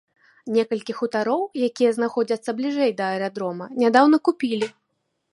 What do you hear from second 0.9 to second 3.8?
хутароў, якія знаходзяцца бліжэй да аэрадрома,